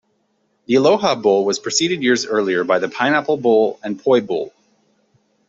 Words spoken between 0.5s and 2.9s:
The Aloha Bowl was preceded years earlier by the